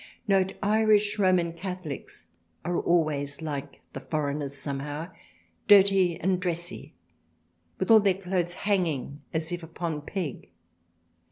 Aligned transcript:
(Note, 0.27 0.53
Irish 0.63 1.19
Roman 1.19 1.53
Catholics 1.53 2.31
are 2.65 2.79
always 2.79 3.39
like 3.43 3.81
the 3.93 3.99
foreigners 3.99 4.57
somehow, 4.57 5.09
dirty 5.67 6.19
and 6.19 6.39
dressy 6.39 6.95
with 7.77 7.91
all 7.91 7.99
their 7.99 8.15
Clothes 8.15 8.55
hanging 8.65 9.21
as 9.31 9.51
if 9.51 9.61
upon 9.61 10.01
Peg.) 10.01 10.49